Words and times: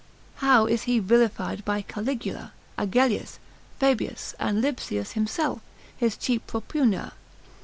How 0.37 0.65
is 0.65 0.85
he 0.89 0.97
vilified 0.97 1.63
by 1.63 1.83
Caligula, 1.83 2.53
Agellius, 2.75 3.37
Fabius, 3.79 4.33
and 4.39 4.59
Lipsius 4.59 5.11
himself, 5.11 5.61
his 5.95 6.17
chief 6.17 6.41
propugner? 6.47 7.11